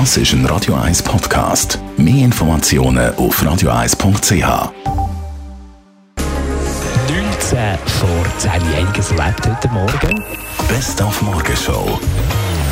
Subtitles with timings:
[0.00, 1.78] Das ist ein Radio 1 Podcast.
[1.96, 4.72] Mehr Informationen auf radio1.ch.
[7.08, 10.24] 19 vor 10 einiges erlebt heute Morgen.
[10.68, 12.00] Best auf Morgenshow.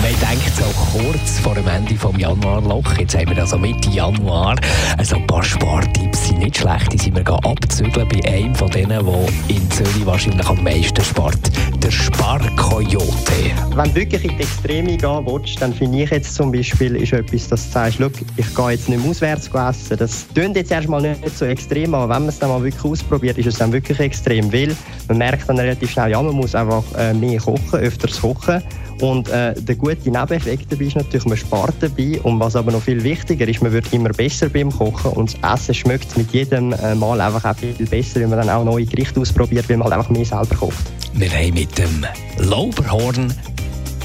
[0.00, 4.56] Man denkt so kurz vor dem Ende des Januarloch, jetzt haben wir also Mitte Januar,
[4.96, 8.88] also ein paar Spartipps sind nicht schlecht, die sind wir abzügeln bei einem von denen,
[8.88, 11.50] der in Zürich wahrscheinlich am meisten spart.
[13.72, 17.12] Wenn du wirklich in die Extreme gehen willst, dann finde ich jetzt zum Beispiel ist
[17.12, 18.00] etwas, dass du sagst,
[18.36, 19.96] ich gehe jetzt nicht mehr auswärts essen.
[19.96, 23.38] Das klingt jetzt erstmal nicht so extrem, aber wenn man es dann mal wirklich ausprobiert,
[23.38, 24.76] ist es dann wirklich extrem, weil
[25.08, 28.60] man merkt dann relativ schnell, ja, man muss einfach äh, mehr kochen, öfters kochen
[29.00, 32.20] und äh, der gute Nebeneffekt dabei ist natürlich, man spart dabei.
[32.22, 35.60] Und was aber noch viel wichtiger ist, man wird immer besser beim Kochen und das
[35.60, 38.84] Essen schmeckt mit jedem äh, Mal einfach auch viel besser, wenn man dann auch neue
[38.84, 40.99] Gerichte ausprobiert, weil man halt einfach mehr selber kocht.
[41.12, 42.06] Wir haben mit dem
[42.38, 43.34] Lauberhorn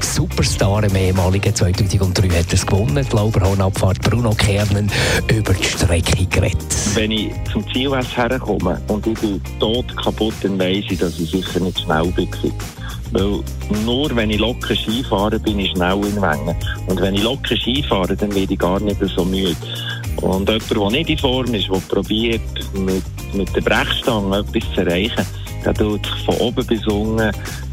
[0.00, 4.90] Superstar im ehemaligen 2003 hat es gewonnen, die Lauberhornabfahrt Bruno Kernen
[5.28, 6.66] über die Strecke geredet.
[6.94, 11.30] Wenn ich zum Ziel herkomme und ich bin tot kaputt, dann weiss ich, dass ich
[11.30, 12.28] sicher nicht schnell bin.
[13.12, 13.40] Weil
[13.84, 16.56] nur wenn ich locker Ski fahre, bin ich schnell in Mengen.
[16.86, 19.56] Und wenn ich locker Ski fahre, dann werde ich gar nicht so müde.
[20.20, 22.40] Und jemand, der nicht in Form ist, der probiert,
[22.74, 25.24] mit, mit der Brechstange etwas zu erreichen,
[25.64, 27.32] der tut sich von oben bis unten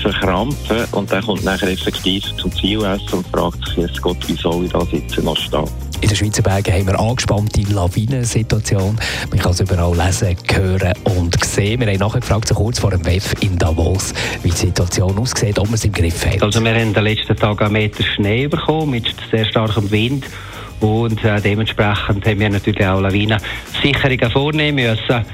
[0.00, 4.36] verkrampfen und der kommt nachher effektiv zum Ziel essen und fragt sich jetzt Gott, wie
[4.36, 5.64] soll ich da sitzen noch stehen.
[6.02, 8.96] In den Schweizer Bergen haben wir angespannte Lawinensituation.
[9.30, 11.80] Man kann es überall lesen, hören und sehen.
[11.80, 15.58] Wir haben nachher gefragt, so kurz vor dem WEF in Davos, wie die Situation aussieht,
[15.58, 16.42] ob man es im Griff hat.
[16.42, 20.26] Also wir haben in den letzten Tagen einen Meter Schnee bekommen mit sehr starkem Wind.
[20.80, 25.24] Und äh, dementsprechend haben wir natürlich auch Lawinensicherungen vornehmen müssen.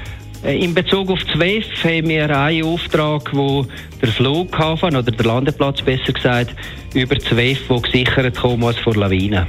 [0.43, 3.65] Äh, in Bezug auf das WEF haben wir einen Auftrag, wo
[4.01, 6.55] der Flughafen oder der Landeplatz besser gesagt
[6.93, 9.45] über das WEF, wo gesichert kommen muss vor Lawinen.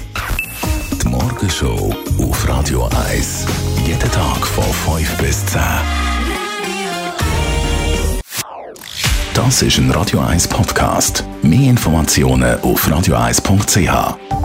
[1.03, 3.47] Die Morgenshow auf Radio 1.
[3.87, 5.61] Jeden Tag von 5 bis 10.
[9.35, 11.25] Das ist ein Radio 1 Podcast.
[11.43, 14.44] Mehr Informationen auf radio1.ch.